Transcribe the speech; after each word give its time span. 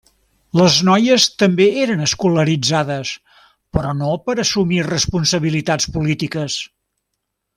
Les 0.59 0.77
noies 0.87 1.25
també 1.41 1.67
eren 1.81 2.01
escolaritzades, 2.05 3.11
però 3.77 3.93
no 4.01 4.09
per 4.29 4.37
assumir 4.47 4.83
responsabilitats 4.89 5.91
polítiques. 5.99 6.57